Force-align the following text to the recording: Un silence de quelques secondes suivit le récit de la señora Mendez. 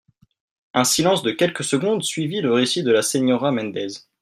Un 0.73 0.83
silence 0.83 1.21
de 1.21 1.29
quelques 1.29 1.63
secondes 1.63 2.01
suivit 2.01 2.41
le 2.41 2.51
récit 2.51 2.81
de 2.81 2.89
la 2.91 3.03
señora 3.03 3.51
Mendez. 3.51 3.99